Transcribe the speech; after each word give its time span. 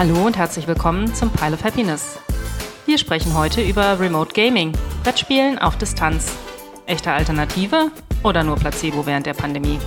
Hallo 0.00 0.24
und 0.24 0.38
herzlich 0.38 0.66
willkommen 0.66 1.14
zum 1.14 1.30
Pile 1.30 1.52
of 1.52 1.62
Happiness. 1.62 2.18
Wir 2.86 2.96
sprechen 2.96 3.34
heute 3.34 3.60
über 3.60 4.00
Remote 4.00 4.32
Gaming, 4.32 4.72
Brettspielen 5.02 5.58
auf 5.58 5.76
Distanz. 5.76 6.34
Echte 6.86 7.12
Alternative 7.12 7.92
oder 8.24 8.42
nur 8.42 8.56
Placebo 8.56 9.04
während 9.04 9.26
der 9.26 9.34
Pandemie? 9.34 9.78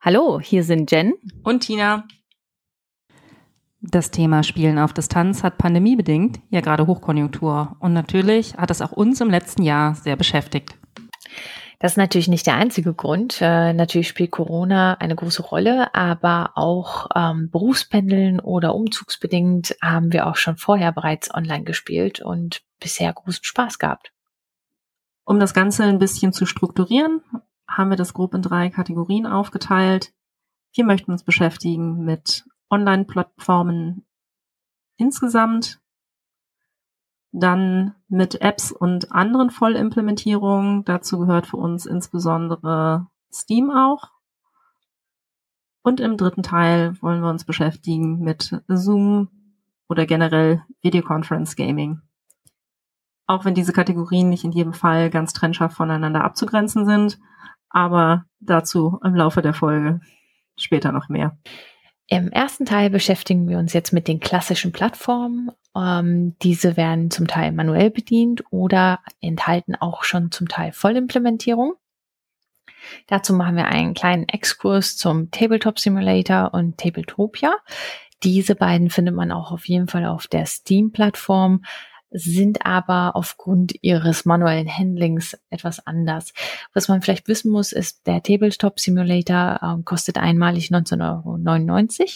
Hallo, 0.00 0.40
hier 0.40 0.64
sind 0.64 0.90
Jen 0.90 1.14
und 1.44 1.60
Tina. 1.60 2.02
Das 3.80 4.10
Thema 4.10 4.42
Spielen 4.42 4.80
auf 4.80 4.92
Distanz 4.92 5.44
hat 5.44 5.56
pandemiebedingt 5.56 6.40
ja 6.50 6.62
gerade 6.62 6.88
Hochkonjunktur 6.88 7.76
und 7.78 7.92
natürlich 7.92 8.56
hat 8.56 8.72
es 8.72 8.82
auch 8.82 8.90
uns 8.90 9.20
im 9.20 9.30
letzten 9.30 9.62
Jahr 9.62 9.94
sehr 9.94 10.16
beschäftigt. 10.16 10.79
Das 11.80 11.92
ist 11.92 11.96
natürlich 11.96 12.28
nicht 12.28 12.46
der 12.46 12.56
einzige 12.56 12.92
Grund. 12.92 13.40
Äh, 13.40 13.72
natürlich 13.72 14.08
spielt 14.08 14.30
Corona 14.30 14.94
eine 15.00 15.16
große 15.16 15.42
Rolle, 15.42 15.94
aber 15.94 16.52
auch 16.54 17.08
ähm, 17.16 17.50
Berufspendeln 17.50 18.38
oder 18.38 18.74
umzugsbedingt 18.74 19.76
haben 19.80 20.12
wir 20.12 20.26
auch 20.26 20.36
schon 20.36 20.58
vorher 20.58 20.92
bereits 20.92 21.34
online 21.34 21.64
gespielt 21.64 22.20
und 22.20 22.62
bisher 22.80 23.10
großen 23.10 23.44
Spaß 23.44 23.78
gehabt. 23.78 24.12
Um 25.24 25.40
das 25.40 25.54
Ganze 25.54 25.84
ein 25.84 25.98
bisschen 25.98 26.34
zu 26.34 26.44
strukturieren, 26.44 27.22
haben 27.66 27.88
wir 27.88 27.96
das 27.96 28.12
grob 28.12 28.34
in 28.34 28.42
drei 28.42 28.68
Kategorien 28.68 29.26
aufgeteilt. 29.26 30.12
Wir 30.74 30.84
möchten 30.84 31.12
uns 31.12 31.24
beschäftigen 31.24 32.04
mit 32.04 32.44
Online-Plattformen 32.68 34.04
insgesamt, 34.98 35.80
dann 37.32 37.94
mit 38.08 38.40
Apps 38.40 38.72
und 38.72 39.12
anderen 39.12 39.50
Vollimplementierungen. 39.50 40.84
Dazu 40.84 41.18
gehört 41.20 41.46
für 41.46 41.56
uns 41.56 41.86
insbesondere 41.86 43.06
Steam 43.32 43.70
auch. 43.70 44.10
Und 45.82 46.00
im 46.00 46.16
dritten 46.16 46.42
Teil 46.42 47.00
wollen 47.00 47.22
wir 47.22 47.30
uns 47.30 47.44
beschäftigen 47.44 48.20
mit 48.20 48.60
Zoom 48.68 49.28
oder 49.88 50.06
generell 50.06 50.62
Videoconference 50.82 51.56
Gaming. 51.56 52.00
Auch 53.26 53.44
wenn 53.44 53.54
diese 53.54 53.72
Kategorien 53.72 54.28
nicht 54.28 54.44
in 54.44 54.52
jedem 54.52 54.72
Fall 54.72 55.08
ganz 55.08 55.32
trennscharf 55.32 55.72
voneinander 55.72 56.24
abzugrenzen 56.24 56.84
sind, 56.84 57.18
aber 57.70 58.24
dazu 58.40 58.98
im 59.04 59.14
Laufe 59.14 59.40
der 59.40 59.54
Folge 59.54 60.00
später 60.56 60.92
noch 60.92 61.08
mehr. 61.08 61.38
Im 62.08 62.28
ersten 62.28 62.66
Teil 62.66 62.90
beschäftigen 62.90 63.48
wir 63.48 63.58
uns 63.58 63.72
jetzt 63.72 63.92
mit 63.92 64.08
den 64.08 64.18
klassischen 64.18 64.72
Plattformen. 64.72 65.52
Ähm, 65.76 66.36
diese 66.42 66.76
werden 66.76 67.10
zum 67.10 67.26
Teil 67.26 67.52
manuell 67.52 67.90
bedient 67.90 68.42
oder 68.50 69.00
enthalten 69.20 69.74
auch 69.76 70.04
schon 70.04 70.30
zum 70.30 70.48
Teil 70.48 70.72
Vollimplementierung. 70.72 71.74
Dazu 73.06 73.34
machen 73.34 73.56
wir 73.56 73.66
einen 73.66 73.94
kleinen 73.94 74.28
Exkurs 74.28 74.96
zum 74.96 75.30
Tabletop 75.30 75.78
Simulator 75.78 76.54
und 76.54 76.78
Tabletopia. 76.78 77.54
Diese 78.22 78.54
beiden 78.54 78.90
findet 78.90 79.14
man 79.14 79.32
auch 79.32 79.52
auf 79.52 79.68
jeden 79.68 79.88
Fall 79.88 80.06
auf 80.06 80.26
der 80.26 80.46
Steam-Plattform 80.46 81.62
sind 82.10 82.66
aber 82.66 83.14
aufgrund 83.14 83.72
ihres 83.82 84.24
manuellen 84.24 84.68
Handlings 84.68 85.38
etwas 85.48 85.86
anders. 85.86 86.32
Was 86.74 86.88
man 86.88 87.02
vielleicht 87.02 87.28
wissen 87.28 87.50
muss, 87.50 87.72
ist, 87.72 88.06
der 88.06 88.22
Tabletop 88.22 88.80
Simulator 88.80 89.60
äh, 89.62 89.82
kostet 89.84 90.18
einmalig 90.18 90.70
19,99 90.70 92.00
Euro. 92.00 92.06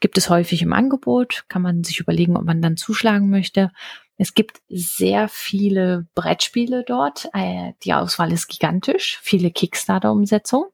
Gibt 0.00 0.18
es 0.18 0.28
häufig 0.28 0.62
im 0.62 0.72
Angebot, 0.72 1.44
kann 1.48 1.62
man 1.62 1.82
sich 1.82 2.00
überlegen, 2.00 2.36
ob 2.36 2.44
man 2.44 2.60
dann 2.60 2.76
zuschlagen 2.76 3.30
möchte. 3.30 3.70
Es 4.18 4.34
gibt 4.34 4.60
sehr 4.68 5.28
viele 5.28 6.06
Brettspiele 6.14 6.84
dort. 6.84 7.28
Äh, 7.32 7.72
die 7.82 7.94
Auswahl 7.94 8.32
ist 8.32 8.48
gigantisch, 8.48 9.18
viele 9.22 9.50
Kickstarter-Umsetzungen. 9.50 10.68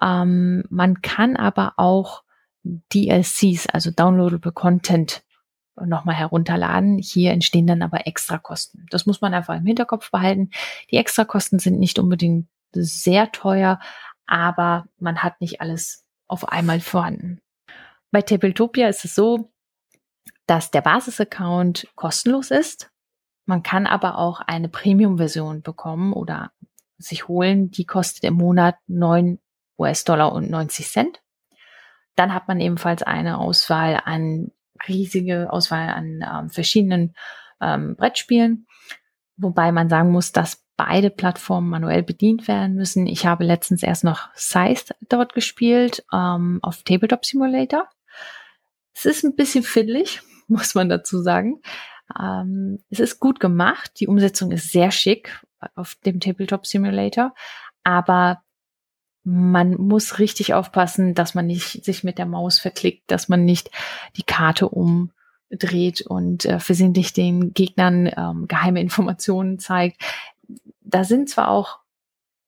Ähm, 0.00 0.64
man 0.68 1.02
kann 1.02 1.36
aber 1.36 1.74
auch 1.76 2.22
DLCs, 2.64 3.66
also 3.68 3.90
Downloadable 3.90 4.52
Content, 4.52 5.22
nochmal 5.76 6.14
herunterladen. 6.14 6.98
Hier 6.98 7.32
entstehen 7.32 7.66
dann 7.66 7.82
aber 7.82 8.06
Extrakosten. 8.06 8.86
Das 8.90 9.06
muss 9.06 9.20
man 9.20 9.32
einfach 9.32 9.56
im 9.56 9.66
Hinterkopf 9.66 10.10
behalten. 10.10 10.50
Die 10.90 10.96
Extrakosten 10.96 11.58
sind 11.58 11.78
nicht 11.78 11.98
unbedingt 11.98 12.48
sehr 12.72 13.32
teuer, 13.32 13.80
aber 14.26 14.86
man 14.98 15.22
hat 15.22 15.40
nicht 15.40 15.60
alles 15.60 16.04
auf 16.28 16.48
einmal 16.48 16.80
vorhanden. 16.80 17.40
Bei 18.10 18.22
Tabletopia 18.22 18.88
ist 18.88 19.04
es 19.04 19.14
so, 19.14 19.52
dass 20.46 20.70
der 20.70 20.80
Basis-Account 20.80 21.88
kostenlos 21.94 22.50
ist. 22.50 22.90
Man 23.46 23.62
kann 23.62 23.86
aber 23.86 24.18
auch 24.18 24.40
eine 24.40 24.68
Premium-Version 24.68 25.62
bekommen 25.62 26.12
oder 26.12 26.52
sich 26.98 27.28
holen. 27.28 27.70
Die 27.70 27.86
kostet 27.86 28.24
im 28.24 28.34
Monat 28.34 28.76
9 28.86 29.38
US-Dollar 29.78 30.32
und 30.32 30.50
90 30.50 30.86
Cent. 30.88 31.22
Dann 32.16 32.34
hat 32.34 32.48
man 32.48 32.60
ebenfalls 32.60 33.02
eine 33.02 33.38
Auswahl 33.38 34.00
an 34.04 34.50
riesige 34.88 35.52
Auswahl 35.52 35.88
an 35.88 36.24
ähm, 36.26 36.50
verschiedenen 36.50 37.14
ähm, 37.60 37.96
Brettspielen, 37.96 38.66
wobei 39.36 39.72
man 39.72 39.88
sagen 39.88 40.10
muss, 40.10 40.32
dass 40.32 40.64
beide 40.76 41.10
Plattformen 41.10 41.68
manuell 41.68 42.02
bedient 42.02 42.48
werden 42.48 42.74
müssen. 42.74 43.06
Ich 43.06 43.26
habe 43.26 43.44
letztens 43.44 43.82
erst 43.82 44.04
noch 44.04 44.34
Scythe 44.34 44.94
dort 45.08 45.34
gespielt 45.34 46.04
ähm, 46.12 46.58
auf 46.62 46.82
Tabletop 46.82 47.24
Simulator. 47.24 47.88
Es 48.94 49.04
ist 49.04 49.24
ein 49.24 49.36
bisschen 49.36 49.62
fiddlig, 49.62 50.20
muss 50.48 50.74
man 50.74 50.88
dazu 50.88 51.22
sagen. 51.22 51.60
Ähm, 52.18 52.82
es 52.90 53.00
ist 53.00 53.20
gut 53.20 53.40
gemacht. 53.40 53.92
Die 54.00 54.08
Umsetzung 54.08 54.50
ist 54.50 54.72
sehr 54.72 54.90
schick 54.90 55.44
auf 55.74 55.94
dem 56.06 56.20
Tabletop 56.20 56.66
Simulator, 56.66 57.34
aber 57.84 58.42
man 59.22 59.74
muss 59.74 60.18
richtig 60.18 60.54
aufpassen, 60.54 61.14
dass 61.14 61.34
man 61.34 61.46
nicht 61.46 61.84
sich 61.84 62.04
mit 62.04 62.18
der 62.18 62.26
Maus 62.26 62.58
verklickt, 62.58 63.10
dass 63.10 63.28
man 63.28 63.44
nicht 63.44 63.70
die 64.16 64.22
Karte 64.22 64.68
umdreht 64.68 66.00
und 66.06 66.46
äh, 66.46 66.58
versehentlich 66.58 67.12
den 67.12 67.52
Gegnern 67.52 68.10
ähm, 68.16 68.46
geheime 68.48 68.80
Informationen 68.80 69.58
zeigt. 69.58 70.02
Da 70.80 71.04
sind 71.04 71.28
zwar 71.28 71.48
auch 71.48 71.80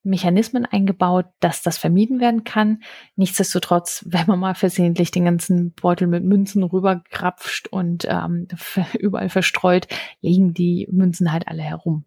Mechanismen 0.04 0.66
eingebaut, 0.66 1.26
dass 1.40 1.62
das 1.62 1.78
vermieden 1.78 2.20
werden 2.20 2.44
kann. 2.44 2.82
Nichtsdestotrotz, 3.16 4.04
wenn 4.08 4.26
man 4.26 4.38
mal 4.38 4.54
versehentlich 4.54 5.10
den 5.10 5.24
ganzen 5.24 5.72
Beutel 5.72 6.08
mit 6.08 6.24
Münzen 6.24 6.62
rüberkrapscht 6.62 7.68
und 7.68 8.06
ähm, 8.08 8.48
überall 8.98 9.28
verstreut, 9.28 9.86
liegen 10.20 10.54
die 10.54 10.88
Münzen 10.90 11.32
halt 11.32 11.48
alle 11.48 11.62
herum. 11.62 12.04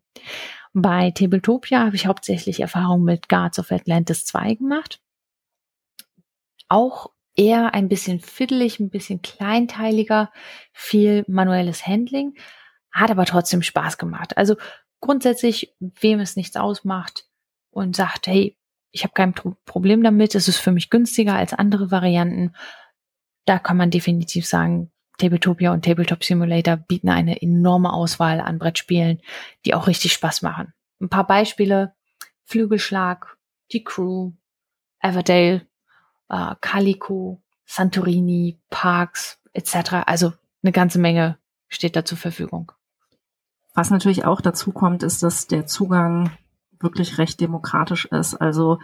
Bei 0.73 1.11
Tabletopia 1.11 1.85
habe 1.85 1.95
ich 1.95 2.06
hauptsächlich 2.06 2.59
Erfahrung 2.59 3.03
mit 3.03 3.29
Guards 3.29 3.59
of 3.59 3.72
Atlantis 3.72 4.25
2 4.25 4.56
gemacht. 4.56 5.00
Auch 6.67 7.12
eher 7.35 7.73
ein 7.73 7.88
bisschen 7.88 8.19
fiddelig, 8.19 8.79
ein 8.79 8.89
bisschen 8.89 9.22
kleinteiliger, 9.22 10.31
viel 10.73 11.23
manuelles 11.27 11.88
Handling, 11.88 12.33
hat 12.91 13.12
aber 13.12 13.25
trotzdem 13.25 13.62
Spaß 13.62 13.97
gemacht. 13.97 14.38
Also 14.38 14.56
grundsätzlich, 15.00 15.73
wem 15.79 16.19
es 16.19 16.35
nichts 16.35 16.57
ausmacht 16.57 17.25
und 17.75 17.96
sagt, 17.96 18.28
hey, 18.28 18.58
ich 18.91 19.03
habe 19.03 19.13
kein 19.13 19.34
Problem 19.66 20.02
damit, 20.02 20.36
es 20.36 20.47
ist 20.47 20.58
für 20.58 20.72
mich 20.72 20.90
günstiger 20.90 21.36
als 21.36 21.53
andere 21.53 21.91
Varianten, 21.91 22.53
da 23.44 23.59
kann 23.59 23.75
man 23.78 23.91
definitiv 23.91 24.47
sagen, 24.47 24.91
Tabletopia 25.18 25.74
und 25.74 25.84
Tabletop 25.84 26.24
Simulator 26.24 26.78
bieten 26.78 27.09
eine 27.09 27.41
enorme 27.41 27.91
Auswahl 27.91 28.40
an 28.40 28.58
Brettspielen, 28.58 29.22
die 29.66 29.74
auch 29.74 29.88
richtig 29.88 30.13
Spaß 30.13 30.41
machen. 30.41 30.74
Ein 31.00 31.09
paar 31.09 31.28
Beispiele. 31.28 31.94
Flügelschlag, 32.44 33.38
Die 33.72 33.84
Crew, 33.84 34.34
Everdale, 35.00 35.68
äh, 36.30 36.56
Calico, 36.62 37.42
Santorini, 37.66 38.59
Parks 38.69 39.40
etc. 39.53 40.03
Also 40.06 40.34
eine 40.62 40.72
ganze 40.72 41.00
Menge 41.00 41.40
steht 41.68 41.96
da 41.96 42.06
zur 42.06 42.19
Verfügung. 42.19 42.72
Was 43.74 43.89
natürlich 43.89 44.25
auch 44.25 44.42
dazu 44.42 44.72
kommt, 44.72 45.01
ist, 45.01 45.24
dass 45.24 45.48
der 45.48 45.66
Zugang 45.66 46.31
wirklich 46.80 47.18
recht 47.18 47.39
demokratisch 47.39 48.06
ist. 48.06 48.36
Also 48.36 48.80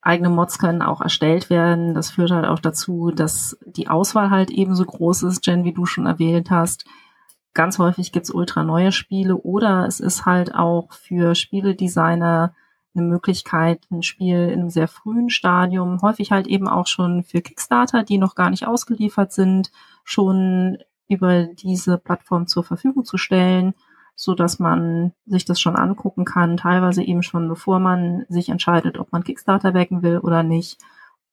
eigene 0.00 0.30
Mods 0.30 0.58
können 0.58 0.82
auch 0.82 1.00
erstellt 1.00 1.50
werden. 1.50 1.94
Das 1.94 2.10
führt 2.10 2.30
halt 2.30 2.46
auch 2.46 2.60
dazu, 2.60 3.10
dass 3.10 3.58
die 3.66 3.88
Auswahl 3.88 4.30
halt 4.30 4.50
ebenso 4.50 4.84
groß 4.84 5.24
ist, 5.24 5.46
Jen, 5.46 5.64
wie 5.64 5.72
du 5.72 5.84
schon 5.84 6.06
erwähnt 6.06 6.50
hast. 6.50 6.84
Ganz 7.54 7.78
häufig 7.78 8.12
gibt's 8.12 8.30
ultra 8.30 8.62
neue 8.62 8.92
Spiele 8.92 9.36
oder 9.36 9.86
es 9.86 9.98
ist 9.98 10.26
halt 10.26 10.54
auch 10.54 10.92
für 10.92 11.34
Spieledesigner 11.34 12.54
eine 12.94 13.06
Möglichkeit, 13.06 13.86
ein 13.90 14.02
Spiel 14.02 14.48
in 14.48 14.60
einem 14.60 14.70
sehr 14.70 14.88
frühen 14.88 15.28
Stadium, 15.28 16.00
häufig 16.02 16.32
halt 16.32 16.46
eben 16.46 16.68
auch 16.68 16.86
schon 16.86 17.24
für 17.24 17.42
Kickstarter, 17.42 18.02
die 18.02 18.18
noch 18.18 18.34
gar 18.34 18.50
nicht 18.50 18.66
ausgeliefert 18.66 19.32
sind, 19.32 19.70
schon 20.04 20.78
über 21.08 21.44
diese 21.44 21.98
Plattform 21.98 22.46
zur 22.46 22.64
Verfügung 22.64 23.04
zu 23.04 23.16
stellen 23.18 23.74
so 24.16 24.34
dass 24.34 24.58
man 24.58 25.12
sich 25.26 25.44
das 25.44 25.60
schon 25.60 25.76
angucken 25.76 26.24
kann, 26.24 26.56
teilweise 26.56 27.02
eben 27.02 27.22
schon 27.22 27.48
bevor 27.48 27.78
man 27.78 28.24
sich 28.28 28.48
entscheidet, 28.48 28.98
ob 28.98 29.12
man 29.12 29.22
Kickstarter 29.22 29.72
backen 29.72 30.02
will 30.02 30.18
oder 30.18 30.42
nicht. 30.42 30.78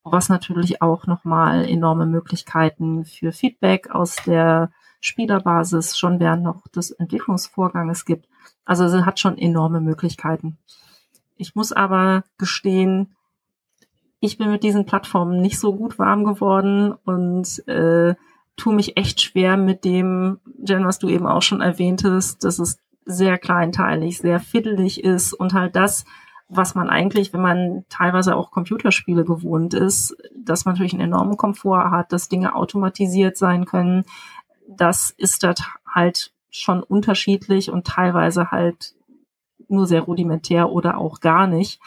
Was 0.04 0.28
natürlich 0.28 0.82
auch 0.82 1.08
nochmal 1.08 1.66
enorme 1.66 2.06
Möglichkeiten 2.06 3.06
für 3.06 3.32
Feedback 3.32 3.90
aus 3.90 4.18
der 4.18 4.70
Spielerbasis 5.00 5.98
schon 5.98 6.20
während 6.20 6.44
noch 6.44 6.68
des 6.68 6.92
Entwicklungsvorganges 6.92 8.04
gibt. 8.04 8.28
Also 8.66 8.84
es 8.84 9.06
hat 9.06 9.20
schon 9.20 9.38
enorme 9.38 9.80
Möglichkeiten. 9.80 10.58
Ich 11.38 11.56
muss 11.56 11.72
aber 11.72 12.26
gestehen, 12.38 13.16
ich 14.20 14.38
bin 14.38 14.52
mit 14.52 14.64
diesen 14.64 14.86
Plattformen 14.86 15.42
nicht 15.42 15.60
so 15.60 15.74
gut 15.74 16.00
warm 16.00 16.26
geworden 16.26 16.94
und 17.06 17.66
äh, 17.68 18.16
tue 18.56 18.76
mich 18.76 18.98
echt 18.98 19.22
schwer 19.22 19.58
mit 19.58 19.84
dem, 19.86 20.40
Jen, 20.66 20.86
was 20.86 21.00
du 21.00 21.10
eben 21.10 21.28
auch 21.28 21.42
schon 21.42 21.62
erwähntest, 21.62 22.44
dass 22.44 22.60
es 22.60 22.78
sehr 23.06 23.38
kleinteilig, 23.38 24.20
sehr 24.20 24.40
fiddelig 24.40 25.04
ist 25.04 25.34
und 25.34 25.54
halt 25.54 25.76
das, 25.76 26.06
was 26.48 26.76
man 26.76 26.90
eigentlich, 26.90 27.34
wenn 27.34 27.42
man 27.42 27.86
teilweise 27.90 28.36
auch 28.36 28.52
Computerspiele 28.52 29.26
gewohnt 29.26 29.74
ist, 29.74 30.16
dass 30.36 30.66
man 30.66 30.76
natürlich 30.76 30.94
einen 30.94 31.12
enormen 31.12 31.38
Komfort 31.38 31.90
hat, 31.90 32.14
dass 32.14 32.30
Dinge 32.30 32.56
automatisiert 32.56 33.38
sein 33.38 33.66
können. 33.66 34.06
Das 34.68 35.10
ist 35.18 35.44
das 35.44 35.62
halt 35.88 36.32
schon 36.50 36.84
unterschiedlich 36.84 37.72
und 37.72 37.88
teilweise 37.88 38.52
halt 38.52 38.94
nur 39.68 39.88
sehr 39.88 40.02
rudimentär 40.02 40.70
oder 40.70 40.98
auch 40.98 41.20
gar 41.20 41.48
nicht. 41.48 41.80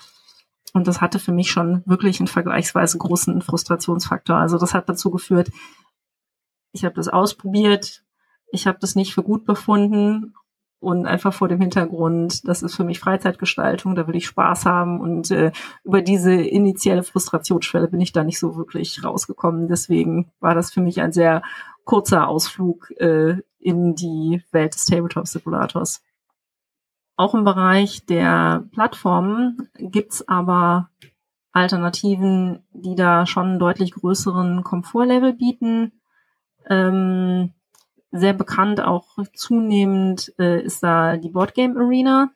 Und 0.73 0.89
das 0.89 1.01
hatte 1.01 1.19
für 1.19 1.33
mich 1.33 1.51
schon 1.51 1.83
wirklich 1.87 2.21
einen 2.21 2.27
vergleichsweise 2.27 2.99
großen 2.99 3.41
Frustrationsfaktor. 3.41 4.37
Also 4.37 4.59
das 4.59 4.75
hat 4.75 4.89
dazu 4.89 5.11
geführt, 5.11 5.51
ich 6.77 6.85
habe 6.85 6.95
das 6.95 7.09
ausprobiert, 7.09 8.05
ich 8.53 8.67
habe 8.67 8.79
das 8.81 8.95
nicht 8.95 9.15
für 9.15 9.23
gut 9.23 9.45
befunden 9.45 10.35
und 10.79 11.07
einfach 11.07 11.33
vor 11.33 11.49
dem 11.49 11.61
Hintergrund, 11.61 12.47
das 12.47 12.63
ist 12.63 12.77
für 12.77 12.85
mich 12.85 13.01
Freizeitgestaltung, 13.01 13.95
da 13.95 14.07
will 14.07 14.17
ich 14.17 14.27
Spaß 14.27 14.67
haben 14.67 15.01
und 15.01 15.31
äh, 15.31 15.53
über 15.85 16.03
diese 16.03 16.35
initiale 16.35 17.03
Frustrationsschwelle 17.03 17.89
bin 17.89 18.01
ich 18.01 18.13
da 18.13 18.25
nicht 18.25 18.39
so 18.39 18.57
wirklich 18.57 19.03
rausgekommen. 19.03 19.69
Deswegen 19.69 20.31
war 20.39 20.55
das 20.55 20.73
für 20.73 20.83
mich 20.83 21.01
ein 21.01 21.13
sehr 21.13 21.43
kurzer 21.85 22.29
Ausflug 22.29 22.91
äh, 22.99 23.39
in 23.59 23.95
die 23.95 24.43
Welt 24.53 24.75
des 24.75 24.85
Tabletop-Simulators. 24.85 26.03
Auch 27.17 27.35
im 27.35 27.45
Bereich 27.45 28.05
der 28.05 28.65
Plattformen 28.73 29.71
gibt's 29.79 30.29
aber 30.29 30.91
Alternativen, 31.53 32.67
die 32.75 32.95
da 32.95 33.25
schon 33.25 33.47
einen 33.47 33.59
deutlich 33.59 33.93
größeren 33.93 34.63
Komfortlevel 34.63 35.33
bieten. 35.33 35.93
Ähm, 36.69 37.53
sehr 38.13 38.33
bekannt 38.33 38.81
auch 38.81 39.19
zunehmend 39.35 40.33
äh, 40.39 40.61
ist 40.63 40.83
da 40.83 41.17
die 41.17 41.29
Boardgame 41.29 41.79
Arena. 41.79 42.31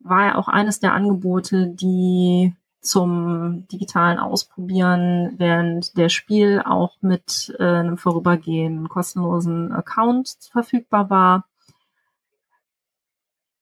War 0.00 0.26
ja 0.26 0.34
auch 0.36 0.48
eines 0.48 0.80
der 0.80 0.92
Angebote, 0.94 1.68
die 1.68 2.54
zum 2.80 3.68
digitalen 3.68 4.18
Ausprobieren 4.18 5.34
während 5.38 5.96
der 5.96 6.08
Spiel 6.08 6.60
auch 6.64 6.96
mit 7.00 7.54
äh, 7.60 7.64
einem 7.64 7.96
vorübergehenden 7.96 8.88
kostenlosen 8.88 9.72
Account 9.72 10.36
verfügbar 10.50 11.08
war. 11.08 11.44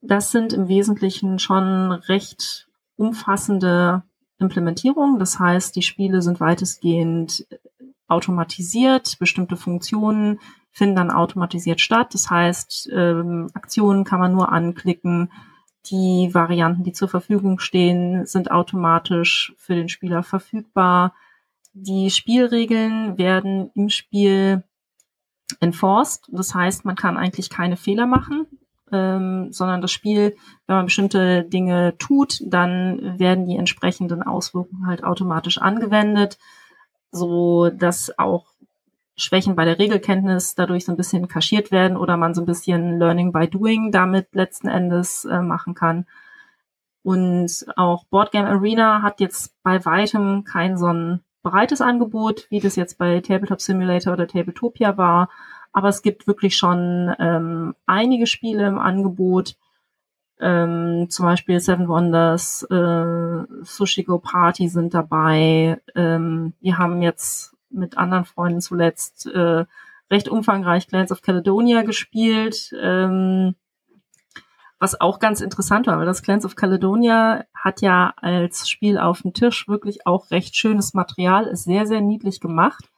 Das 0.01 0.33
sind 0.33 0.55
im 0.55 0.69
Wesentlichen 0.69 1.39
schon 1.39 1.93
recht 1.93 2.69
umfassende 2.97 4.03
Implementierungen. 4.39 5.19
Das 5.19 5.39
heißt, 5.39 5.77
die 5.77 5.83
Spiele 5.83 6.23
sind 6.23 6.41
weitestgehend 6.41 7.47
automatisiert. 8.11 9.19
Bestimmte 9.19 9.57
Funktionen 9.57 10.41
finden 10.71 10.97
dann 10.97 11.11
automatisiert 11.11 11.81
statt. 11.81 12.15
Das 12.15 12.31
heißt, 12.31 12.91
ähm, 12.93 13.49
Aktionen 13.55 14.05
kann 14.05 14.21
man 14.21 14.33
nur 14.33 14.53
anklicken. 14.53 15.33
Die 15.87 16.31
Varianten, 16.33 16.85
die 16.85 16.93
zur 16.93 17.09
Verfügung 17.09 17.59
stehen, 17.59 18.27
sind 18.27 18.51
automatisch 18.51 19.55
für 19.57 19.75
den 19.75 19.89
Spieler 19.89 20.23
verfügbar. 20.23 21.15
Die 21.73 22.11
Spielregeln 22.11 23.17
werden 23.19 23.71
im 23.75 23.89
Spiel 23.89 24.65
enforced. 25.61 26.29
Das 26.31 26.55
heißt, 26.55 26.85
man 26.85 26.97
kann 26.97 27.17
eigentlich 27.17 27.49
keine 27.51 27.77
Fehler 27.77 28.07
machen 28.07 28.47
ähm, 28.93 29.53
sondern 29.53 29.81
das 29.81 29.93
Spiel, 29.93 30.37
wenn 30.67 30.77
man 30.77 30.87
bestimmte 30.87 31.45
Dinge 31.45 31.97
tut, 31.99 32.41
dann 32.45 33.19
werden 33.19 33.47
die 33.47 33.57
entsprechenden 33.57 34.23
Auswirkungen 34.23 34.87
halt 34.87 35.05
automatisch 35.05 35.59
angewendet, 35.59 36.39
so 37.13 37.71
dass 37.71 38.19
auch 38.19 38.47
Schwächen 39.17 39.55
bei 39.55 39.65
der 39.65 39.79
Regelkenntnis 39.79 40.55
dadurch 40.55 40.85
so 40.85 40.93
ein 40.93 40.97
bisschen 40.97 41.29
kaschiert 41.29 41.71
werden 41.71 41.97
oder 41.97 42.17
man 42.17 42.35
so 42.35 42.43
ein 42.43 42.47
bisschen 42.47 42.99
Learning 42.99 43.33
by 43.33 43.49
Doing 43.49 43.93
damit 43.93 44.35
letzten 44.35 44.69
Endes 44.69 45.25
äh, 45.25 45.41
machen 45.41 45.75
kann. 45.75 46.07
Und 47.03 47.67
auch 47.77 48.05
Boardgame 48.05 48.49
Arena 48.49 49.03
hat 49.03 49.21
jetzt 49.21 49.55
bei 49.63 49.85
weitem 49.85 50.45
kein 50.45 50.77
so 50.77 50.87
ein 50.87 51.21
breites 51.43 51.81
Angebot, 51.81 52.47
wie 52.51 52.61
das 52.61 52.77
jetzt 52.77 52.99
bei 52.99 53.21
Tabletop 53.21 53.61
Simulator 53.61 54.13
oder 54.13 54.27
Tabletopia 54.27 54.97
war, 54.97 55.31
aber 55.73 55.89
es 55.89 56.03
gibt 56.03 56.27
wirklich 56.27 56.57
schon 56.57 57.15
ähm, 57.19 57.75
einige 57.87 58.27
Spiele 58.27 58.67
im 58.67 58.79
Angebot, 58.79 59.57
ähm, 60.41 61.07
zum 61.11 61.27
Beispiel 61.27 61.61
Seven 61.61 61.89
Wonders, 61.89 62.63
äh, 62.71 63.45
Sushi 63.63 64.05
Go 64.05 64.19
Party 64.19 64.69
sind 64.69 64.95
dabei. 64.95 65.81
Ähm, 65.95 66.55
wir 66.61 66.79
haben 66.79 67.03
jetzt 67.03 67.57
mit 67.71 67.99
anderen 67.99 68.25
Freunden 68.25 68.61
zuletzt 68.61 69.27
äh, 69.27 69.65
recht 70.11 70.29
umfangreich 70.29 70.89
Clans 70.89 71.13
of 71.13 71.23
Caledonia 71.23 71.83
gespielt, 71.83 72.75
ähm, 72.81 73.55
was 74.79 75.01
auch 75.01 75.19
ganz 75.19 75.41
interessant 75.41 75.87
war, 75.87 75.99
weil 75.99 76.07
das 76.07 76.23
Clans 76.23 76.45
of 76.45 76.57
Caledonia 76.57 77.45
hat 77.55 77.83
ja 77.83 78.15
als 78.17 78.69
Spiel 78.69 78.99
auf 78.99 79.23
dem 79.23 79.35
Tisch 79.35 79.69
wirklich 79.69 80.07
auch 80.07 80.31
recht 80.31 80.57
schönes 80.57 80.95
Material, 80.95 81.47
ist 81.47 81.65
sehr, 81.65 81.87
sehr 81.87 82.01
niedlich 82.01 82.41
gemacht 82.41 82.91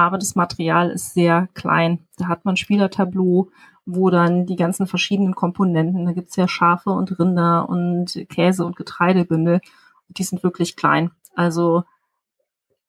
aber 0.00 0.16
das 0.16 0.34
Material 0.34 0.90
ist 0.90 1.12
sehr 1.12 1.48
klein. 1.52 2.06
Da 2.16 2.28
hat 2.28 2.46
man 2.46 2.56
Spielertableau, 2.56 3.50
wo 3.86 4.10
dann 4.10 4.46
die 4.46 4.56
ganzen 4.56 4.86
verschiedenen 4.86 5.34
Komponenten, 5.34 6.04
da 6.04 6.12
gibt's 6.12 6.36
ja 6.36 6.48
Schafe 6.48 6.90
und 6.90 7.18
Rinder 7.18 7.68
und 7.68 8.26
Käse 8.28 8.64
und 8.64 8.76
Getreidebündel, 8.76 9.60
die 10.08 10.22
sind 10.22 10.42
wirklich 10.42 10.76
klein. 10.76 11.10
Also 11.34 11.84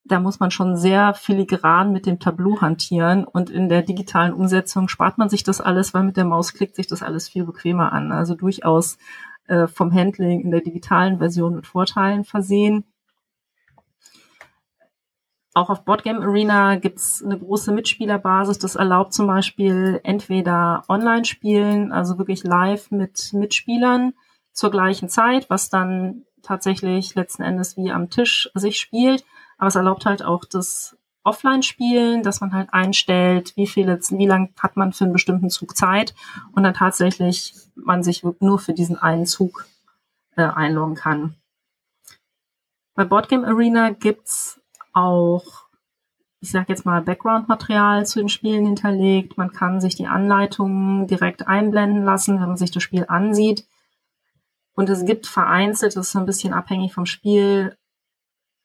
da 0.03 0.19
muss 0.19 0.39
man 0.39 0.51
schon 0.51 0.75
sehr 0.75 1.13
filigran 1.13 1.91
mit 1.91 2.05
dem 2.05 2.19
Tableau 2.19 2.59
hantieren 2.59 3.23
und 3.23 3.49
in 3.49 3.69
der 3.69 3.83
digitalen 3.83 4.33
Umsetzung 4.33 4.87
spart 4.87 5.17
man 5.17 5.29
sich 5.29 5.43
das 5.43 5.61
alles, 5.61 5.93
weil 5.93 6.03
mit 6.03 6.17
der 6.17 6.25
Maus 6.25 6.53
klickt 6.53 6.75
sich 6.75 6.87
das 6.87 7.03
alles 7.03 7.29
viel 7.29 7.45
bequemer 7.45 7.93
an. 7.93 8.11
Also 8.11 8.35
durchaus 8.35 8.97
äh, 9.47 9.67
vom 9.67 9.93
Handling 9.93 10.41
in 10.41 10.51
der 10.51 10.61
digitalen 10.61 11.19
Version 11.19 11.55
mit 11.55 11.67
Vorteilen 11.67 12.23
versehen. 12.23 12.85
Auch 15.53 15.69
auf 15.69 15.83
Boardgame 15.83 16.21
Arena 16.21 16.77
gibt's 16.77 17.21
eine 17.23 17.37
große 17.37 17.73
Mitspielerbasis. 17.73 18.57
Das 18.59 18.75
erlaubt 18.75 19.13
zum 19.13 19.27
Beispiel 19.27 19.99
entweder 20.03 20.83
Online-Spielen, 20.87 21.91
also 21.91 22.17
wirklich 22.17 22.43
live 22.43 22.89
mit 22.91 23.33
Mitspielern 23.33 24.13
zur 24.53 24.71
gleichen 24.71 25.09
Zeit, 25.09 25.49
was 25.49 25.69
dann 25.69 26.23
tatsächlich 26.41 27.15
letzten 27.15 27.43
Endes 27.43 27.75
wie 27.75 27.91
am 27.91 28.09
Tisch 28.09 28.49
sich 28.53 28.79
spielt. 28.79 29.25
Aber 29.57 29.67
es 29.67 29.75
erlaubt 29.75 30.05
halt 30.05 30.23
auch 30.23 30.45
das 30.45 30.97
Offline-Spielen, 31.23 32.23
dass 32.23 32.39
man 32.39 32.53
halt 32.53 32.73
einstellt, 32.73 33.53
wie 33.57 33.67
viele, 33.67 33.99
wie 33.99 34.25
lang 34.25 34.53
hat 34.57 34.77
man 34.77 34.93
für 34.93 35.03
einen 35.03 35.13
bestimmten 35.13 35.49
Zug 35.49 35.75
Zeit 35.75 36.15
und 36.53 36.63
dann 36.63 36.73
tatsächlich 36.73 37.55
man 37.75 38.03
sich 38.03 38.23
nur 38.39 38.57
für 38.57 38.73
diesen 38.73 38.97
einen 38.97 39.25
Zug 39.25 39.67
äh, 40.35 40.43
einloggen 40.43 40.95
kann. 40.95 41.35
Bei 42.95 43.03
Boardgame 43.03 43.45
Arena 43.45 43.91
gibt's 43.91 44.60
auch, 44.93 45.45
ich 46.39 46.51
sage 46.51 46.67
jetzt 46.69 46.85
mal, 46.85 47.01
Background-Material 47.01 48.05
zu 48.05 48.19
den 48.19 48.29
Spielen 48.29 48.65
hinterlegt. 48.65 49.37
Man 49.37 49.51
kann 49.51 49.81
sich 49.81 49.95
die 49.95 50.07
Anleitungen 50.07 51.07
direkt 51.07 51.47
einblenden 51.47 52.03
lassen, 52.03 52.39
wenn 52.39 52.49
man 52.49 52.57
sich 52.57 52.71
das 52.71 52.83
Spiel 52.83 53.05
ansieht. 53.07 53.65
Und 54.73 54.89
es 54.89 55.05
gibt 55.05 55.27
vereinzelt, 55.27 55.95
das 55.95 56.07
ist 56.07 56.11
so 56.13 56.19
ein 56.19 56.25
bisschen 56.25 56.53
abhängig 56.53 56.93
vom 56.93 57.05
Spiel, 57.05 57.77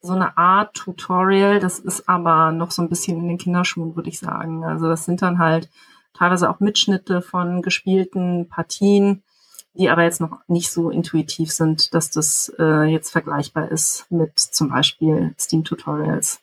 so 0.01 0.13
eine 0.13 0.37
Art 0.37 0.75
Tutorial. 0.75 1.59
Das 1.59 1.79
ist 1.79 2.07
aber 2.07 2.51
noch 2.51 2.71
so 2.71 2.81
ein 2.81 2.89
bisschen 2.89 3.19
in 3.19 3.27
den 3.27 3.37
Kinderschuhen, 3.37 3.95
würde 3.95 4.09
ich 4.09 4.19
sagen. 4.19 4.63
Also 4.63 4.87
das 4.87 5.05
sind 5.05 5.21
dann 5.21 5.39
halt 5.39 5.69
teilweise 6.13 6.49
auch 6.49 6.59
Mitschnitte 6.59 7.21
von 7.21 7.61
gespielten 7.61 8.47
Partien 8.47 9.23
die 9.77 9.89
aber 9.89 10.03
jetzt 10.03 10.21
noch 10.21 10.39
nicht 10.47 10.71
so 10.71 10.89
intuitiv 10.89 11.51
sind, 11.51 11.93
dass 11.93 12.09
das 12.09 12.51
äh, 12.57 12.85
jetzt 12.85 13.11
vergleichbar 13.11 13.69
ist 13.71 14.09
mit 14.09 14.39
zum 14.39 14.69
Beispiel 14.69 15.35
Steam-Tutorials. 15.39 16.41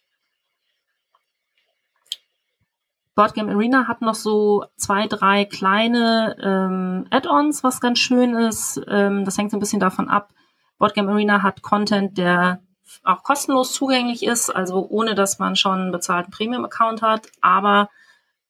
Boardgame 3.14 3.52
Arena 3.52 3.86
hat 3.86 4.00
noch 4.02 4.14
so 4.14 4.64
zwei, 4.76 5.06
drei 5.06 5.44
kleine 5.44 6.36
ähm, 6.42 7.06
Add-ons, 7.10 7.62
was 7.62 7.80
ganz 7.80 8.00
schön 8.00 8.34
ist. 8.34 8.80
Ähm, 8.88 9.24
das 9.24 9.38
hängt 9.38 9.52
so 9.52 9.56
ein 9.56 9.60
bisschen 9.60 9.80
davon 9.80 10.08
ab. 10.08 10.30
Boardgame 10.78 11.12
Arena 11.12 11.42
hat 11.42 11.62
Content, 11.62 12.18
der 12.18 12.60
auch 13.04 13.22
kostenlos 13.22 13.72
zugänglich 13.72 14.24
ist, 14.24 14.50
also 14.50 14.86
ohne 14.88 15.14
dass 15.14 15.38
man 15.38 15.54
schon 15.56 15.80
einen 15.80 15.92
bezahlten 15.92 16.32
Premium-Account 16.32 17.02
hat. 17.02 17.28
Aber 17.40 17.88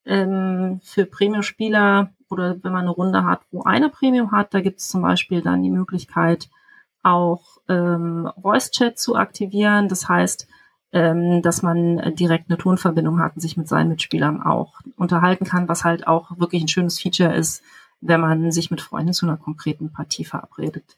ähm, 0.06 0.80
für 0.82 1.06
Premium-Spieler 1.06 2.11
oder 2.30 2.56
wenn 2.62 2.73
man 2.73 2.82
eine 2.82 2.90
Runde 2.90 3.25
hat, 3.25 3.40
wo 3.50 3.62
einer 3.62 3.88
Premium 3.88 4.32
hat, 4.32 4.54
da 4.54 4.61
gibt 4.61 4.80
es 4.80 4.88
zum 4.88 5.02
Beispiel 5.02 5.42
dann 5.42 5.62
die 5.62 5.70
Möglichkeit, 5.70 6.49
auch 7.02 7.58
ähm, 7.68 8.30
Voice 8.40 8.70
Chat 8.70 8.99
zu 8.99 9.16
aktivieren. 9.16 9.88
Das 9.88 10.08
heißt, 10.08 10.49
ähm, 10.92 11.42
dass 11.42 11.62
man 11.62 12.14
direkt 12.14 12.49
eine 12.49 12.58
Tonverbindung 12.58 13.20
hat 13.20 13.34
und 13.34 13.40
sich 13.40 13.56
mit 13.56 13.68
seinen 13.68 13.90
Mitspielern 13.90 14.42
auch 14.42 14.80
unterhalten 14.96 15.44
kann, 15.44 15.68
was 15.68 15.84
halt 15.84 16.06
auch 16.06 16.38
wirklich 16.38 16.62
ein 16.62 16.68
schönes 16.68 17.00
Feature 17.00 17.34
ist, 17.34 17.62
wenn 18.00 18.20
man 18.20 18.52
sich 18.52 18.70
mit 18.70 18.80
Freunden 18.80 19.12
zu 19.12 19.26
einer 19.26 19.37
konkreten 19.37 19.92
Partie 19.92 20.25
verabredet. 20.25 20.96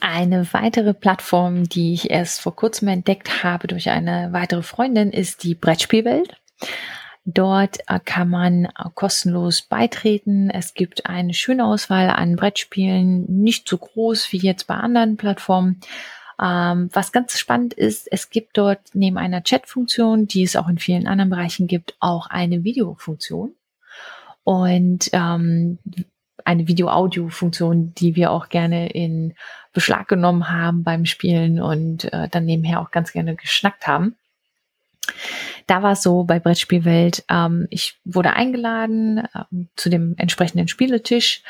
Eine 0.00 0.52
weitere 0.52 0.94
Plattform, 0.94 1.68
die 1.68 1.94
ich 1.94 2.10
erst 2.10 2.40
vor 2.40 2.54
kurzem 2.54 2.88
entdeckt 2.88 3.42
habe 3.42 3.66
durch 3.66 3.90
eine 3.90 4.32
weitere 4.32 4.62
Freundin, 4.62 5.10
ist 5.10 5.42
die 5.42 5.54
Brettspielwelt. 5.54 6.40
Dort 7.24 7.78
äh, 7.86 8.00
kann 8.02 8.28
man 8.28 8.64
äh, 8.64 8.70
kostenlos 8.94 9.62
beitreten. 9.62 10.50
Es 10.50 10.74
gibt 10.74 11.06
eine 11.06 11.34
schöne 11.34 11.64
Auswahl 11.64 12.10
an 12.10 12.36
Brettspielen, 12.36 13.24
nicht 13.26 13.68
so 13.68 13.78
groß 13.78 14.32
wie 14.32 14.38
jetzt 14.38 14.66
bei 14.66 14.74
anderen 14.74 15.16
Plattformen. 15.16 15.80
Ähm, 16.40 16.88
was 16.92 17.12
ganz 17.12 17.38
spannend 17.38 17.74
ist, 17.74 18.10
es 18.10 18.30
gibt 18.30 18.56
dort 18.56 18.80
neben 18.94 19.18
einer 19.18 19.42
Chat-Funktion, 19.42 20.26
die 20.26 20.42
es 20.42 20.56
auch 20.56 20.68
in 20.68 20.78
vielen 20.78 21.06
anderen 21.06 21.30
Bereichen 21.30 21.66
gibt, 21.66 21.94
auch 22.00 22.28
eine 22.28 22.64
Videofunktion. 22.64 23.54
Und 24.42 25.10
ähm, 25.12 25.78
eine 26.44 26.66
Video-Audio-Funktion, 26.66 27.94
die 27.94 28.16
wir 28.16 28.30
auch 28.30 28.48
gerne 28.48 28.90
in 28.90 29.34
Beschlag 29.74 30.08
genommen 30.08 30.50
haben 30.50 30.82
beim 30.82 31.04
Spielen 31.04 31.60
und 31.60 32.10
äh, 32.12 32.28
dann 32.28 32.46
nebenher 32.46 32.80
auch 32.80 32.90
ganz 32.90 33.12
gerne 33.12 33.36
geschnackt 33.36 33.86
haben. 33.86 34.16
Da 35.66 35.82
war 35.82 35.92
es 35.92 36.02
so 36.02 36.24
bei 36.24 36.38
Brettspielwelt, 36.38 37.24
ähm, 37.28 37.66
ich 37.70 37.98
wurde 38.04 38.32
eingeladen 38.32 39.22
ähm, 39.34 39.68
zu 39.76 39.90
dem 39.90 40.14
entsprechenden 40.16 40.68
Spieletisch. 40.68 41.42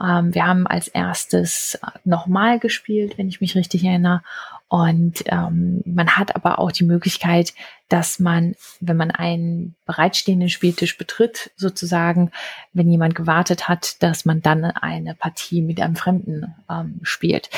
Ähm, 0.00 0.34
wir 0.34 0.46
haben 0.46 0.66
als 0.66 0.88
erstes 0.88 1.74
äh, 1.74 1.98
nochmal 2.04 2.58
gespielt, 2.58 3.18
wenn 3.18 3.28
ich 3.28 3.40
mich 3.40 3.54
richtig 3.56 3.84
erinnere. 3.84 4.22
Und 4.68 5.24
ähm, 5.26 5.82
man 5.86 6.16
hat 6.18 6.36
aber 6.36 6.58
auch 6.58 6.70
die 6.70 6.84
Möglichkeit, 6.84 7.54
dass 7.88 8.18
man, 8.18 8.54
wenn 8.80 8.98
man 8.98 9.10
einen 9.10 9.76
bereitstehenden 9.86 10.50
Spieltisch 10.50 10.98
betritt, 10.98 11.50
sozusagen, 11.56 12.30
wenn 12.74 12.90
jemand 12.90 13.14
gewartet 13.14 13.68
hat, 13.68 14.02
dass 14.02 14.26
man 14.26 14.42
dann 14.42 14.64
eine 14.64 15.14
Partie 15.14 15.62
mit 15.62 15.80
einem 15.80 15.96
Fremden 15.96 16.54
ähm, 16.70 17.00
spielt. 17.02 17.48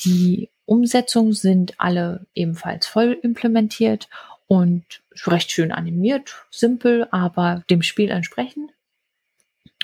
Die 0.00 0.48
Umsetzungen 0.64 1.34
sind 1.34 1.74
alle 1.78 2.26
ebenfalls 2.34 2.86
voll 2.86 3.18
implementiert 3.22 4.08
und 4.54 4.84
recht 5.26 5.50
schön 5.50 5.72
animiert, 5.72 6.46
simpel, 6.50 7.08
aber 7.10 7.62
dem 7.70 7.82
Spiel 7.82 8.10
entsprechend. 8.10 8.70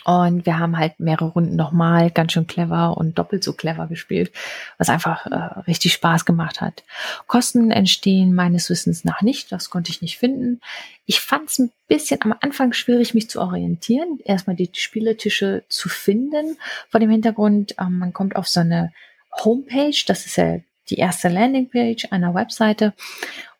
Und 0.04 0.46
wir 0.46 0.58
haben 0.58 0.78
halt 0.78 0.98
mehrere 0.98 1.26
Runden 1.28 1.56
nochmal 1.56 2.10
ganz 2.10 2.32
schön 2.32 2.46
clever 2.46 2.96
und 2.96 3.18
doppelt 3.18 3.44
so 3.44 3.52
clever 3.52 3.86
gespielt, 3.86 4.32
was 4.78 4.88
einfach 4.88 5.26
äh, 5.26 5.60
richtig 5.66 5.92
Spaß 5.92 6.24
gemacht 6.24 6.62
hat. 6.62 6.84
Kosten 7.26 7.70
entstehen 7.70 8.34
meines 8.34 8.70
Wissens 8.70 9.04
nach 9.04 9.20
nicht, 9.20 9.52
das 9.52 9.68
konnte 9.68 9.90
ich 9.90 10.00
nicht 10.00 10.18
finden. 10.18 10.60
Ich 11.04 11.20
fand 11.20 11.50
es 11.50 11.58
ein 11.58 11.70
bisschen 11.86 12.22
am 12.22 12.34
Anfang 12.40 12.72
schwierig, 12.72 13.12
mich 13.12 13.28
zu 13.28 13.40
orientieren, 13.40 14.20
erstmal 14.24 14.56
die 14.56 14.70
Spieletische 14.72 15.64
zu 15.68 15.90
finden. 15.90 16.56
Vor 16.88 17.00
dem 17.00 17.10
Hintergrund, 17.10 17.74
ähm, 17.78 17.98
man 17.98 18.14
kommt 18.14 18.36
auf 18.36 18.48
so 18.48 18.60
eine 18.60 18.92
Homepage, 19.44 20.02
das 20.06 20.24
ist 20.24 20.36
ja 20.36 20.60
die 20.88 20.96
erste 20.96 21.28
Landingpage 21.28 22.06
einer 22.10 22.34
Webseite. 22.34 22.94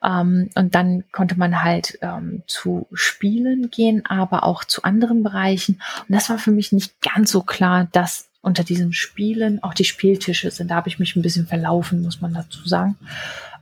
Ähm, 0.03 0.51
und 0.55 0.75
dann 0.75 1.05
konnte 1.13 1.39
man 1.39 1.63
halt 1.63 1.99
ähm, 2.03 2.43
zu 2.47 2.87
Spielen 2.93 3.71
gehen, 3.71 4.05
aber 4.07 4.45
auch 4.45 4.65
zu 4.65 4.83
anderen 4.83 5.23
Bereichen. 5.23 5.81
Und 6.09 6.15
das 6.15 6.31
war 6.31 6.39
für 6.39 6.51
mich 6.51 6.73
nicht 6.73 7.01
ganz 7.03 7.31
so 7.31 7.43
klar, 7.43 7.89
dass 7.93 8.29
unter 8.43 8.65
diesen 8.65 8.93
Spielen 8.93 9.63
auch 9.63 9.75
die 9.75 9.85
Spieltische 9.85 10.51
sind. 10.51 10.71
Da 10.71 10.77
habe 10.77 10.89
ich 10.89 10.99
mich 10.99 11.15
ein 11.15 11.23
bisschen 11.23 11.47
verlaufen, 11.47 12.03
muss 12.03 12.21
man 12.21 12.33
dazu 12.33 12.67
sagen. 12.67 12.97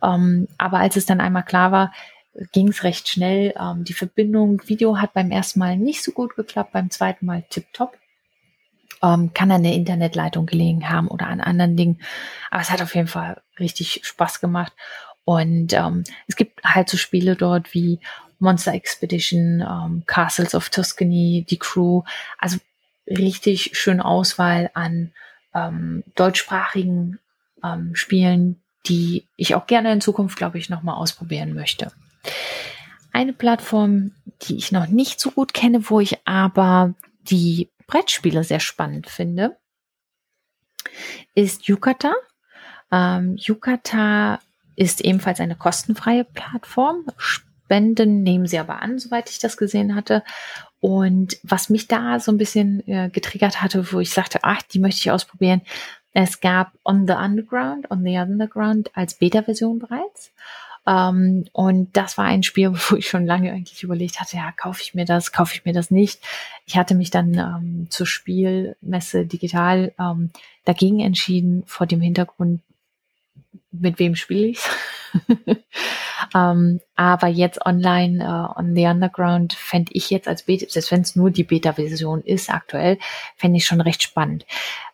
Ähm, 0.03 0.47
aber 0.57 0.79
als 0.79 0.97
es 0.97 1.07
dann 1.07 1.21
einmal 1.21 1.45
klar 1.45 1.73
war, 1.73 1.93
ging 2.53 2.69
es 2.69 2.85
recht 2.85 3.09
schnell. 3.09 3.55
Ähm, 3.61 3.85
die 3.85 3.95
Verbindung 3.95 4.63
Video 4.67 4.99
hat 4.99 5.15
beim 5.15 5.33
ersten 5.33 5.59
Mal 5.59 5.77
nicht 5.77 6.05
so 6.05 6.13
gut 6.13 6.37
geklappt, 6.37 6.73
beim 6.73 6.91
zweiten 6.91 7.27
Mal 7.27 7.45
tipptopp 7.51 7.97
ähm, 9.03 9.33
kann 9.35 9.51
an 9.51 9.63
der 9.63 9.75
Internetleitung 9.75 10.47
gelegen 10.47 10.89
haben 10.89 11.09
oder 11.09 11.27
an 11.27 11.41
anderen 11.41 11.77
Dingen. 11.77 12.01
Aber 12.51 12.61
es 12.61 12.71
hat 12.71 12.83
auf 12.83 12.95
jeden 12.95 13.09
Fall 13.09 13.43
richtig 13.59 14.01
Spaß 14.05 14.41
gemacht. 14.41 14.73
Und 15.29 15.75
ähm, 15.75 16.05
es 16.27 16.37
gibt 16.37 16.65
halt 16.65 16.89
so 16.89 16.97
Spiele 16.97 17.37
dort 17.37 17.75
wie 17.75 18.01
Monster 18.39 18.73
Expedition, 18.73 19.61
ähm, 19.61 20.03
Castles 20.07 20.55
of 20.55 20.71
Tuscany, 20.71 21.45
die 21.51 21.59
Crew. 21.59 22.01
Also 22.39 22.57
richtig 23.07 23.77
schöne 23.77 24.07
Auswahl 24.07 24.71
an 24.73 25.13
ähm, 25.55 26.03
deutschsprachigen 26.15 27.19
ähm, 27.63 27.95
Spielen, 27.95 28.63
die 28.87 29.27
ich 29.37 29.55
auch 29.55 29.67
gerne 29.67 29.93
in 29.93 30.01
Zukunft, 30.01 30.39
glaube 30.39 30.57
ich, 30.57 30.71
nochmal 30.71 30.97
ausprobieren 30.97 31.53
möchte. 31.53 31.93
Eine 33.13 33.35
Plattform, 33.35 34.13
die 34.41 34.57
ich 34.57 34.73
noch 34.73 34.87
nicht 34.87 35.21
so 35.21 35.31
gut 35.31 35.53
kenne, 35.53 35.91
wo 35.91 36.01
ich 36.01 36.27
aber 36.27 36.95
die 37.21 37.69
Brettspiele 37.87 38.45
sehr 38.45 38.61
spannend 38.61 39.11
finde, 39.11 39.59
ist 41.35 41.69
Yukata. 41.69 42.15
Ähm, 42.91 43.37
Yukata 43.37 44.39
ist 44.79 45.01
ebenfalls 45.01 45.41
eine 45.41 45.57
kostenfreie 45.57 46.23
Plattform. 46.23 47.05
Spenden 47.17 48.23
nehmen 48.23 48.47
sie 48.47 48.61
aber 48.61 48.81
an, 48.81 49.01
soweit 49.01 49.29
ich 49.29 49.41
das 49.41 49.57
gesehen 49.57 49.97
hatte. 49.97 50.23
Und 50.79 51.37
was 51.43 51.69
mich 51.69 51.89
da 51.89 52.21
so 52.21 52.31
ein 52.31 52.39
bisschen 52.39 52.87
äh, 52.87 53.11
getriggert 53.11 53.61
hatte, 53.61 53.93
wo 53.93 53.99
ich 53.99 54.11
sagte, 54.11 54.39
ach, 54.43 54.63
die 54.63 54.79
möchte 54.79 55.01
ich 55.01 55.11
ausprobieren. 55.11 55.63
Es 56.13 56.41
gab 56.41 56.73
On 56.85 57.09
the 57.09 57.15
Underground, 57.15 57.91
On 57.91 58.05
the 58.05 58.17
Underground 58.19 58.91
als 58.95 59.15
Beta-Version 59.15 59.81
bereits. 59.81 60.31
Ähm, 60.87 61.47
und 61.53 61.97
das 61.97 62.17
war 62.17 62.27
ein 62.27 62.45
Spiel, 62.45 62.71
wo 62.89 62.95
ich 62.95 63.09
schon 63.09 63.27
lange 63.27 63.51
eigentlich 63.51 63.83
überlegt 63.83 64.21
hatte, 64.21 64.37
ja, 64.37 64.53
kaufe 64.53 64.81
ich 64.83 64.95
mir 64.95 65.05
das, 65.05 65.33
kaufe 65.33 65.55
ich 65.57 65.65
mir 65.65 65.73
das 65.73 65.91
nicht. 65.91 66.21
Ich 66.67 66.77
hatte 66.77 66.95
mich 66.95 67.11
dann 67.11 67.35
ähm, 67.35 67.87
zur 67.91 68.07
Spielmesse 68.07 69.27
digital 69.27 69.93
ähm, 69.99 70.31
dagegen 70.65 71.01
entschieden, 71.01 71.65
vor 71.67 71.89
dem 71.89 72.01
Hintergrund, 72.01 72.61
mit 73.71 73.99
wem 73.99 74.15
spiele 74.15 74.47
ich 74.47 74.61
ähm, 76.35 76.81
aber 76.95 77.29
jetzt 77.29 77.65
online 77.65 78.25
uh, 78.25 78.59
on 78.59 78.75
the 78.75 78.85
Underground 78.85 79.55
fände 79.55 79.93
ich 79.95 80.11
jetzt 80.11 80.29
als 80.29 80.45
Beta, 80.45 80.67
selbst 80.69 80.91
wenn 80.91 81.01
es 81.01 81.17
nur 81.17 81.31
die 81.31 81.45
Beta-Version 81.45 82.23
ist 82.23 82.51
aktuell, 82.51 82.99
fände 83.37 83.59
ich 83.59 83.67
schon 83.67 83.81
recht 83.81 84.03
spannend. 84.03 84.47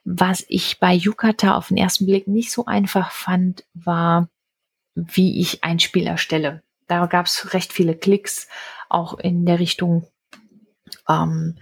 Was 0.04 0.45
ich 0.49 0.78
bei 0.78 0.93
Yukata 0.93 1.57
auf 1.57 1.69
den 1.69 1.76
ersten 1.76 2.07
Blick 2.07 2.28
nicht 2.28 2.52
so 2.52 2.66
einfach 2.66 3.11
fand, 3.11 3.64
war 3.75 4.28
wie 4.95 5.40
ich 5.40 5.64
ein 5.64 5.81
Spiel 5.81 6.07
erstelle. 6.07 6.62
Da 6.87 7.07
gab 7.07 7.26
es 7.26 7.52
recht 7.52 7.73
viele 7.73 7.97
Klicks, 7.97 8.49
auch 8.88 9.19
in 9.19 9.45
der 9.47 9.59
Richtung, 9.59 10.07
ähm, 11.09 11.59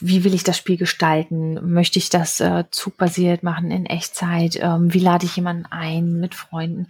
wie 0.00 0.24
will 0.24 0.34
ich 0.34 0.44
das 0.44 0.56
Spiel 0.56 0.76
gestalten? 0.76 1.72
Möchte 1.72 1.98
ich 1.98 2.08
das 2.08 2.40
äh, 2.40 2.64
zugbasiert 2.70 3.42
machen 3.42 3.70
in 3.70 3.86
Echtzeit? 3.86 4.56
Ähm, 4.60 4.92
wie 4.94 5.00
lade 5.00 5.26
ich 5.26 5.36
jemanden 5.36 5.66
ein 5.66 6.20
mit 6.20 6.34
Freunden? 6.34 6.88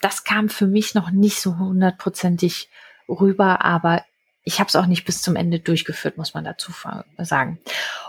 Das 0.00 0.24
kam 0.24 0.48
für 0.48 0.66
mich 0.66 0.94
noch 0.94 1.10
nicht 1.10 1.40
so 1.40 1.58
hundertprozentig 1.58 2.68
rüber, 3.08 3.64
aber 3.64 4.04
ich 4.44 4.60
habe 4.60 4.68
es 4.68 4.76
auch 4.76 4.86
nicht 4.86 5.04
bis 5.04 5.20
zum 5.20 5.36
Ende 5.36 5.60
durchgeführt, 5.60 6.16
muss 6.16 6.32
man 6.34 6.44
dazu 6.44 6.72
sagen. 7.18 7.58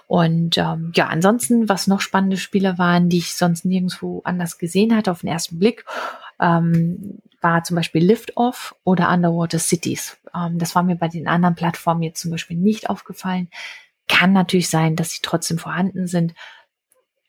Und 0.08 0.58
ähm, 0.58 0.92
ja, 0.96 1.08
ansonsten, 1.08 1.68
was 1.68 1.88
noch 1.88 2.00
spannende 2.00 2.38
Spiele 2.38 2.78
waren, 2.78 3.10
die 3.10 3.18
ich 3.18 3.36
sonst 3.36 3.66
nirgendwo 3.66 4.22
anders 4.24 4.58
gesehen 4.58 4.96
hatte 4.96 5.12
auf 5.12 5.22
den 5.22 5.30
ersten 5.30 5.60
Blick, 5.60 5.86
ähm, 6.40 7.20
war 7.42 7.64
zum 7.64 7.76
Beispiel 7.76 8.04
Lift-Off 8.04 8.76
oder 8.84 9.12
Underwater 9.12 9.60
Cities. 9.60 10.18
Ähm, 10.34 10.60
das 10.60 10.76
war 10.76 10.84
mir 10.84 10.96
bei 10.96 11.10
den 11.10 11.28
anderen 11.28 11.56
Plattformen 11.56 12.04
jetzt 12.04 12.22
zum 12.22 12.32
Beispiel 12.32 12.58
nicht 12.58 12.90
aufgefallen. 12.90 13.50
Kann 14.10 14.34
natürlich 14.34 14.70
sein, 14.70 14.98
dass 14.98 15.12
sie 15.12 15.20
trotzdem 15.22 15.58
vorhanden 15.58 16.08
sind. 16.08 16.34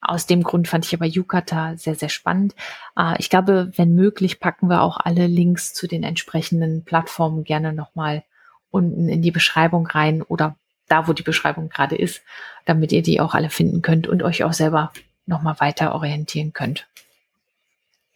Aus 0.00 0.26
dem 0.26 0.42
Grund 0.42 0.66
fand 0.66 0.86
ich 0.86 0.94
aber 0.94 1.06
Yukata 1.06 1.76
sehr, 1.76 1.94
sehr 1.94 2.08
spannend. 2.08 2.56
Äh, 2.96 3.14
ich 3.18 3.30
glaube, 3.30 3.70
wenn 3.76 3.94
möglich, 3.94 4.40
packen 4.40 4.68
wir 4.68 4.82
auch 4.82 4.98
alle 4.98 5.28
Links 5.28 5.74
zu 5.74 5.86
den 5.86 6.02
entsprechenden 6.02 6.84
Plattformen 6.84 7.44
gerne 7.44 7.72
nochmal 7.72 8.24
unten 8.70 9.08
in 9.08 9.22
die 9.22 9.30
Beschreibung 9.30 9.86
rein 9.86 10.22
oder 10.22 10.56
da, 10.88 11.06
wo 11.06 11.12
die 11.12 11.22
Beschreibung 11.22 11.68
gerade 11.68 11.96
ist, 11.96 12.22
damit 12.64 12.92
ihr 12.92 13.02
die 13.02 13.20
auch 13.20 13.34
alle 13.34 13.50
finden 13.50 13.82
könnt 13.82 14.08
und 14.08 14.22
euch 14.22 14.42
auch 14.42 14.52
selber 14.52 14.92
nochmal 15.26 15.60
weiter 15.60 15.94
orientieren 15.94 16.52
könnt. 16.52 16.88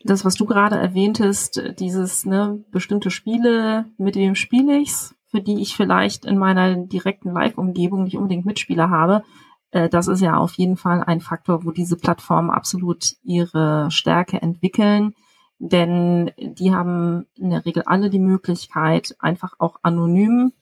Das, 0.02 0.25
was 0.25 0.35
du 0.35 0.44
gerade 0.44 0.76
erwähntest, 0.76 1.62
dieses 1.78 2.26
ne, 2.26 2.62
bestimmte 2.71 3.11
Spiele, 3.11 3.87
mit 3.97 4.16
wem 4.16 4.35
spiele 4.35 4.78
ich's, 4.78 5.14
für 5.34 5.40
die 5.40 5.60
ich 5.60 5.74
vielleicht 5.76 6.24
in 6.24 6.38
meiner 6.38 6.76
direkten 6.76 7.32
Live-Umgebung 7.32 8.04
nicht 8.04 8.16
unbedingt 8.16 8.46
Mitspieler 8.46 8.90
habe, 8.90 9.24
äh, 9.72 9.88
das 9.88 10.06
ist 10.06 10.20
ja 10.20 10.36
auf 10.36 10.52
jeden 10.54 10.76
Fall 10.76 11.02
ein 11.02 11.20
Faktor, 11.20 11.64
wo 11.64 11.72
diese 11.72 11.96
Plattformen 11.96 12.50
absolut 12.50 13.16
ihre 13.24 13.90
Stärke 13.90 14.40
entwickeln 14.40 15.14
denn 15.58 16.30
die 16.38 16.74
haben 16.74 17.26
in 17.36 17.50
der 17.50 17.64
Regel 17.64 17.84
alle 17.86 18.10
die 18.10 18.18
Möglichkeit, 18.18 19.14
einfach 19.18 19.54
auch 19.58 19.78
anonym 19.82 20.52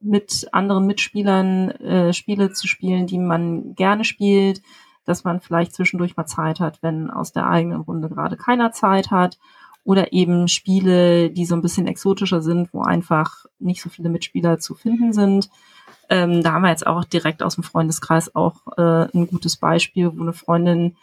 mit 0.00 0.48
anderen 0.52 0.86
Mitspielern 0.86 1.70
äh, 1.70 2.12
Spiele 2.12 2.52
zu 2.52 2.68
spielen, 2.68 3.06
die 3.06 3.18
man 3.18 3.74
gerne 3.74 4.04
spielt, 4.04 4.62
dass 5.04 5.24
man 5.24 5.40
vielleicht 5.40 5.74
zwischendurch 5.74 6.16
mal 6.16 6.26
Zeit 6.26 6.60
hat, 6.60 6.82
wenn 6.82 7.10
aus 7.10 7.32
der 7.32 7.48
eigenen 7.48 7.80
Runde 7.80 8.08
gerade 8.08 8.36
keiner 8.36 8.72
Zeit 8.72 9.10
hat. 9.10 9.38
Oder 9.88 10.12
eben 10.12 10.48
Spiele, 10.48 11.30
die 11.30 11.46
so 11.46 11.54
ein 11.54 11.62
bisschen 11.62 11.86
exotischer 11.86 12.42
sind, 12.42 12.74
wo 12.74 12.82
einfach 12.82 13.46
nicht 13.58 13.80
so 13.80 13.88
viele 13.88 14.10
Mitspieler 14.10 14.58
zu 14.58 14.74
finden 14.74 15.14
sind. 15.14 15.48
Ähm, 16.10 16.42
da 16.42 16.52
haben 16.52 16.62
wir 16.62 16.68
jetzt 16.68 16.86
auch 16.86 17.04
direkt 17.04 17.42
aus 17.42 17.54
dem 17.54 17.64
Freundeskreis 17.64 18.34
auch 18.34 18.66
äh, 18.76 19.08
ein 19.14 19.26
gutes 19.28 19.56
Beispiel, 19.56 20.12
wo 20.14 20.20
eine 20.20 20.34
Freundin 20.34 20.96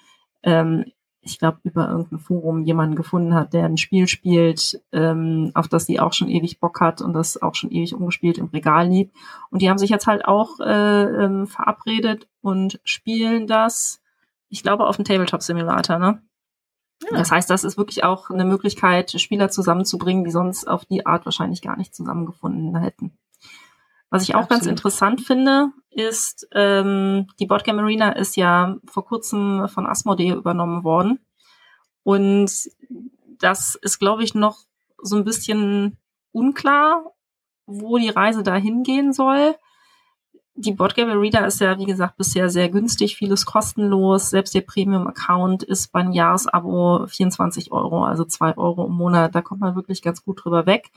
ähm, 0.44 0.86
ich 1.26 1.40
glaube, 1.40 1.58
über 1.64 1.90
irgendein 1.90 2.20
Forum 2.20 2.64
jemanden 2.64 2.96
gefunden 2.96 3.34
hat, 3.34 3.54
der 3.54 3.66
ein 3.66 3.78
Spiel 3.78 4.08
spielt, 4.08 4.80
ähm, 4.92 5.50
auf 5.56 5.68
das 5.68 5.88
sie 5.88 6.00
auch 6.00 6.14
schon 6.14 6.30
ewig 6.30 6.60
Bock 6.60 6.80
hat 6.80 7.02
und 7.02 7.14
das 7.14 7.42
auch 7.42 7.56
schon 7.56 7.72
ewig 7.72 7.96
umgespielt 7.96 8.38
im 8.38 8.46
Regal 8.46 8.88
liegt. 8.88 9.16
Und 9.50 9.64
die 9.64 9.70
haben 9.70 9.80
sich 9.80 9.90
jetzt 9.90 10.06
halt 10.06 10.26
auch 10.26 10.60
äh, 10.60 11.04
ähm, 11.24 11.48
verabredet 11.48 12.28
und 12.42 12.80
spielen 12.84 13.48
das, 13.48 14.04
ich 14.50 14.62
glaube, 14.62 14.86
auf 14.86 14.98
dem 14.98 15.06
Tabletop-Simulator, 15.06 15.98
ne? 15.98 16.22
Ja. 17.04 17.18
Das 17.18 17.32
heißt, 17.32 17.50
das 17.50 17.64
ist 17.64 17.78
wirklich 17.78 18.04
auch 18.04 18.30
eine 18.30 18.46
Möglichkeit, 18.46 19.12
Spieler 19.20 19.50
zusammenzubringen, 19.50 20.24
die 20.24 20.32
sonst 20.32 20.68
auf 20.68 20.86
die 20.86 21.06
Art 21.06 21.26
wahrscheinlich 21.26 21.62
gar 21.62 21.78
nicht 21.78 21.94
zusammengefunden 21.94 22.76
hätten. 22.78 23.18
Was 24.10 24.24
ich 24.24 24.36
auch 24.36 24.42
Absolut. 24.44 24.62
ganz 24.62 24.66
interessant 24.68 25.22
finde, 25.22 25.72
ist, 25.90 26.48
ähm, 26.54 27.28
die 27.40 27.48
Boardgame 27.48 27.82
Arena 27.82 28.12
ist 28.12 28.38
ja 28.38 28.78
vor 28.86 29.06
kurzem 29.06 29.68
von 29.68 29.86
Asmodee 29.88 30.32
übernommen 30.32 30.84
worden. 30.84 31.20
Und 32.04 32.52
das 33.40 33.76
ist, 33.76 34.00
glaube 34.00 34.24
ich, 34.24 34.36
noch 34.36 34.60
so 35.02 35.18
ein 35.18 35.24
bisschen 35.24 35.98
unklar, 36.32 37.14
wo 37.66 37.98
die 37.98 38.10
Reise 38.10 38.44
da 38.44 38.56
hingehen 38.56 39.12
soll. 39.12 39.56
Die 40.58 40.72
Boardgame 40.72 41.12
Arena 41.12 41.46
ist 41.46 41.60
ja, 41.60 41.78
wie 41.78 41.86
gesagt, 41.86 42.16
bisher 42.16 42.50
sehr 42.50 42.70
günstig, 42.70 43.18
vieles 43.18 43.46
kostenlos. 43.46 44.30
Selbst 44.30 44.56
der 44.56 44.62
Premium-Account 44.62 45.64
ist 45.64 45.92
beim 45.92 46.14
Jahresabo 46.14 47.08
24 47.08 47.74
Euro, 47.74 48.06
also 48.06 48.24
zwei 48.24 48.56
Euro 48.56 48.86
im 48.86 48.94
Monat. 48.94 49.36
Da 49.36 49.42
kommt 49.42 49.60
man 49.60 49.76
wirklich 49.76 50.02
ganz 50.02 50.24
gut 50.24 50.44
drüber 50.44 50.66
weg. 50.66 50.92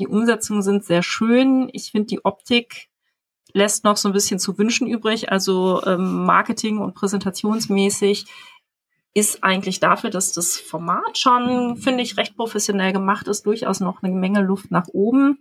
Die 0.00 0.08
Umsetzungen 0.08 0.62
sind 0.62 0.84
sehr 0.84 1.04
schön. 1.04 1.70
Ich 1.72 1.92
finde, 1.92 2.06
die 2.06 2.24
Optik 2.24 2.88
lässt 3.52 3.84
noch 3.84 3.96
so 3.96 4.08
ein 4.08 4.12
bisschen 4.12 4.40
zu 4.40 4.58
wünschen 4.58 4.88
übrig. 4.88 5.30
Also 5.30 5.80
ähm, 5.86 6.24
Marketing- 6.24 6.78
und 6.78 6.94
präsentationsmäßig 6.94 8.26
ist 9.14 9.44
eigentlich 9.44 9.78
dafür, 9.78 10.10
dass 10.10 10.32
das 10.32 10.58
Format 10.58 11.18
schon, 11.18 11.76
finde 11.76 12.02
ich, 12.02 12.16
recht 12.16 12.36
professionell 12.36 12.92
gemacht 12.92 13.28
ist, 13.28 13.46
durchaus 13.46 13.78
noch 13.78 14.02
eine 14.02 14.14
Menge 14.14 14.42
Luft 14.42 14.72
nach 14.72 14.88
oben. 14.88 15.38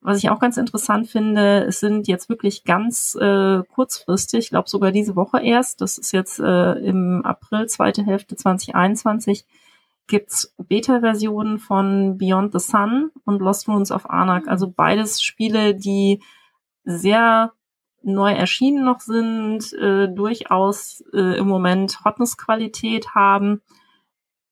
Was 0.00 0.18
ich 0.18 0.30
auch 0.30 0.38
ganz 0.38 0.56
interessant 0.56 1.08
finde, 1.08 1.64
es 1.64 1.80
sind 1.80 2.06
jetzt 2.06 2.28
wirklich 2.28 2.64
ganz 2.64 3.16
äh, 3.20 3.62
kurzfristig, 3.74 4.44
ich 4.44 4.50
glaube 4.50 4.68
sogar 4.68 4.92
diese 4.92 5.16
Woche 5.16 5.40
erst, 5.40 5.80
das 5.80 5.98
ist 5.98 6.12
jetzt 6.12 6.38
äh, 6.38 6.72
im 6.74 7.24
April, 7.24 7.66
zweite 7.66 8.04
Hälfte 8.04 8.36
2021, 8.36 9.44
gibt's 10.06 10.54
Beta-Versionen 10.56 11.58
von 11.58 12.16
Beyond 12.16 12.52
the 12.52 12.60
Sun 12.60 13.10
und 13.24 13.40
Lost 13.40 13.68
Runes 13.68 13.90
of 13.90 14.08
Arnak. 14.08 14.48
Also 14.48 14.70
beides 14.70 15.20
Spiele, 15.20 15.74
die 15.74 16.22
sehr 16.84 17.52
neu 18.02 18.32
erschienen 18.32 18.84
noch 18.84 19.00
sind, 19.00 19.72
äh, 19.74 20.08
durchaus 20.08 21.04
äh, 21.12 21.38
im 21.38 21.46
Moment 21.46 22.04
Hotness-Qualität 22.04 23.14
haben. 23.14 23.62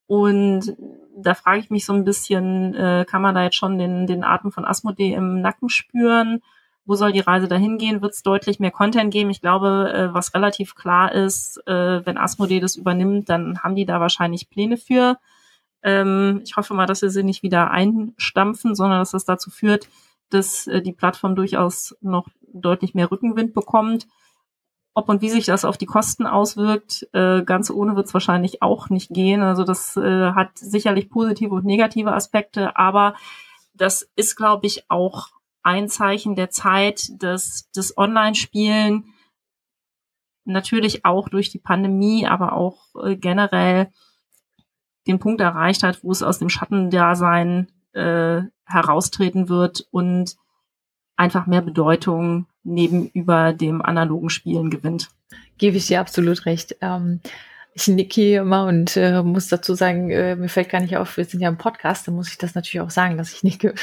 Und 0.07 0.76
da 1.16 1.35
frage 1.35 1.61
ich 1.61 1.70
mich 1.70 1.87
so 1.87 1.92
ein 1.92 2.04
bisschen, 2.04 2.75
äh, 2.75 3.04
kann 3.08 3.23
man 3.23 3.35
da 3.35 3.42
jetzt 3.42 3.56
schon 3.56 3.78
den, 3.78 4.06
den 4.06 4.23
Atem 4.23 4.52
von 4.52 4.64
Asmodee 4.64 5.14
im 5.14 5.40
Nacken 5.40 5.68
spüren? 5.68 6.42
Wo 6.85 6.94
soll 6.94 7.12
die 7.12 7.20
Reise 7.20 7.49
dahin 7.49 7.78
gehen? 7.78 8.02
Wird 8.02 8.12
es 8.12 8.23
deutlich 8.23 8.61
mehr 8.61 8.70
Content 8.70 9.12
geben? 9.12 9.30
Ich 9.30 9.40
glaube, 9.40 9.92
äh, 9.92 10.14
was 10.14 10.35
relativ 10.35 10.75
klar 10.75 11.12
ist, 11.12 11.61
äh, 11.66 12.04
wenn 12.04 12.18
Asmodee 12.18 12.61
das 12.61 12.76
übernimmt, 12.76 13.28
dann 13.28 13.61
haben 13.62 13.75
die 13.75 13.87
da 13.87 13.99
wahrscheinlich 13.99 14.50
Pläne 14.50 14.76
für. 14.76 15.18
Ähm, 15.82 16.42
ich 16.44 16.56
hoffe 16.56 16.75
mal, 16.75 16.87
dass 16.87 17.00
sie 17.00 17.11
sie 17.11 17.25
nicht 17.25 17.42
wieder 17.42 17.70
einstampfen, 17.70 18.75
sondern 18.75 19.00
dass 19.00 19.12
das 19.12 19.25
dazu 19.25 19.50
führt, 19.50 19.88
dass 20.30 20.66
äh, 20.66 20.82
die 20.82 20.92
Plattform 20.92 21.35
durchaus 21.35 21.96
noch 22.02 22.28
deutlich 22.52 22.94
mehr 22.94 23.11
Rückenwind 23.11 23.54
bekommt. 23.54 24.06
Ob 24.99 25.11
und 25.11 25.21
wie 25.21 25.29
sich 25.29 25.45
das 25.45 25.67
auf 25.67 25.76
die 25.76 25.85
Kosten 25.85 26.26
auswirkt, 26.26 27.07
äh, 27.12 27.42
ganz 27.42 27.68
ohne 27.68 27.97
wird 27.97 28.07
es 28.07 28.14
wahrscheinlich 28.14 28.62
auch 28.62 28.88
nicht 28.88 29.11
gehen. 29.11 29.42
Also 29.42 29.62
das 29.62 29.94
äh, 29.99 30.33
hat 30.33 30.57
sicherlich 30.57 31.11
positive 31.11 31.55
und 31.55 31.66
negative 31.66 32.14
Aspekte, 32.14 32.79
aber 32.79 33.14
das 33.75 34.09
ist, 34.16 34.37
glaube 34.37 34.66
ich, 34.66 34.90
auch 34.90 35.29
ein 35.62 35.90
Zeichen 35.90 36.35
der 36.35 36.49
Zeit, 36.49 37.11
dass 37.18 37.68
das 37.75 37.99
Online-Spielen 37.99 39.12
natürlich 40.47 41.05
auch 41.05 41.29
durch 41.29 41.51
die 41.51 41.59
Pandemie, 41.59 42.27
aber 42.27 42.55
auch 42.55 42.79
äh, 43.05 43.16
generell 43.16 43.92
den 45.07 45.18
Punkt 45.18 45.42
erreicht 45.42 45.83
hat, 45.83 46.05
wo 46.05 46.11
es 46.11 46.23
aus 46.23 46.38
dem 46.38 46.49
Schattendasein 46.49 47.70
äh, 47.92 48.40
heraustreten 48.64 49.51
wird 49.51 49.87
und 49.90 50.38
einfach 51.16 51.47
mehr 51.47 51.61
Bedeutung 51.61 52.47
nebenüber 52.66 53.52
dem 53.52 53.83
analogen 53.83 54.31
Spielen 54.31 54.70
gewinnt. 54.70 55.09
Gebe 55.59 55.76
ich 55.76 55.87
dir 55.87 56.00
absolut 56.00 56.46
recht. 56.46 56.76
Ähm, 56.81 57.20
ich 57.79 57.88
nicke 57.88 58.14
hier 58.14 58.40
immer 58.40 58.64
und 58.64 58.96
äh, 58.96 59.22
muss 59.22 59.48
dazu 59.48 59.74
sagen, 59.74 60.11
äh, 60.11 60.35
mir 60.35 60.48
fällt 60.48 60.70
gar 60.70 60.81
nicht 60.81 60.96
auf, 60.96 61.18
wir 61.18 61.26
sind 61.26 61.40
ja 61.40 61.48
im 61.50 61.59
Podcast, 61.59 62.09
da 62.09 62.12
muss 62.12 62.31
ich 62.31 62.38
das 62.38 62.55
natürlich 62.55 62.81
auch 62.81 62.90
sagen, 62.90 63.18
dass 63.18 63.35
ich 63.35 63.42
nicke. 63.42 63.74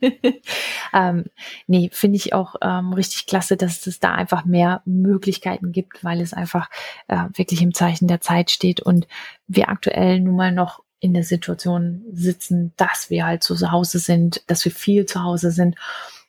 ähm, 0.94 1.26
nee, 1.66 1.90
finde 1.92 2.16
ich 2.16 2.32
auch 2.32 2.56
ähm, 2.62 2.94
richtig 2.94 3.26
klasse, 3.26 3.58
dass 3.58 3.86
es 3.86 4.00
da 4.00 4.14
einfach 4.14 4.46
mehr 4.46 4.80
Möglichkeiten 4.86 5.72
gibt, 5.72 6.02
weil 6.02 6.22
es 6.22 6.32
einfach 6.32 6.70
äh, 7.06 7.24
wirklich 7.34 7.60
im 7.60 7.74
Zeichen 7.74 8.08
der 8.08 8.22
Zeit 8.22 8.50
steht 8.50 8.80
und 8.80 9.06
wir 9.46 9.68
aktuell 9.68 10.20
nun 10.20 10.36
mal 10.36 10.52
noch 10.52 10.82
in 10.98 11.12
der 11.12 11.24
Situation 11.24 12.04
sitzen, 12.10 12.72
dass 12.78 13.10
wir 13.10 13.26
halt 13.26 13.42
zu 13.42 13.70
Hause 13.70 13.98
sind, 13.98 14.42
dass 14.46 14.64
wir 14.64 14.72
viel 14.72 15.04
zu 15.04 15.22
Hause 15.22 15.50
sind. 15.50 15.76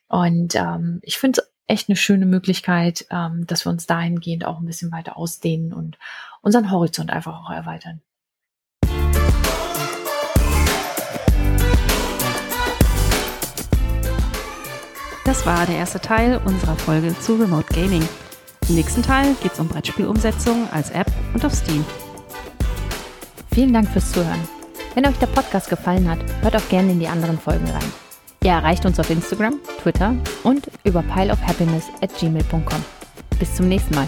Und 0.10 0.56
ähm, 0.56 0.99
ich 1.04 1.17
finde 1.17 1.41
es 1.41 1.49
echt 1.69 1.88
eine 1.88 1.95
schöne 1.95 2.25
Möglichkeit, 2.25 3.05
ähm, 3.12 3.45
dass 3.47 3.65
wir 3.65 3.71
uns 3.71 3.86
dahingehend 3.86 4.43
auch 4.43 4.60
ein 4.60 4.65
bisschen 4.65 4.91
weiter 4.91 5.17
ausdehnen 5.17 5.71
und 5.71 5.97
unseren 6.41 6.71
Horizont 6.71 7.12
einfach 7.12 7.43
auch 7.43 7.51
erweitern. 7.51 8.01
Das 15.25 15.45
war 15.45 15.67
der 15.67 15.75
erste 15.75 15.99
Teil 15.99 16.41
unserer 16.43 16.75
Folge 16.75 17.17
zu 17.19 17.36
Remote 17.36 17.71
Gaming. 17.71 18.08
Im 18.67 18.75
nächsten 18.75 19.03
Teil 19.03 19.36
geht 19.43 19.53
es 19.53 19.60
um 19.60 19.67
Brettspielumsetzung 19.67 20.67
als 20.71 20.89
App 20.89 21.12
und 21.36 21.45
auf 21.45 21.53
Steam. 21.53 21.86
Vielen 23.53 23.73
Dank 23.73 23.89
fürs 23.89 24.12
Zuhören. 24.12 24.47
Wenn 24.95 25.05
euch 25.05 25.17
der 25.17 25.27
Podcast 25.27 25.69
gefallen 25.69 26.10
hat, 26.10 26.19
hört 26.41 26.55
auch 26.55 26.69
gerne 26.69 26.93
in 26.93 26.99
die 26.99 27.08
anderen 27.08 27.38
Folgen 27.38 27.69
rein. 27.69 28.09
Ihr 28.43 28.52
erreicht 28.52 28.86
uns 28.86 28.99
auf 28.99 29.10
Instagram, 29.10 29.60
Twitter 29.82 30.15
und 30.43 30.69
über 30.84 31.02
pileofhappiness 31.04 31.86
at 32.02 32.15
gmail.com. 32.17 32.84
Bis 33.38 33.56
zum 33.56 33.67
nächsten 33.67 33.95
Mal. 33.95 34.08